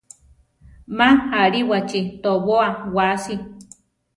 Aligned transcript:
Ma 0.97 1.09
alíwachi 1.41 1.99
tobóa 2.23 2.67
waasi. 2.95 3.35